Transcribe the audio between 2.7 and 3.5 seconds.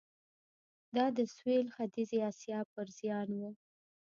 پر زیان و.